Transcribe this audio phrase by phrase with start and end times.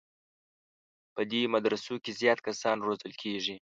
[1.13, 3.55] په دې مدرسو کې زیات کسان روزل کېږي.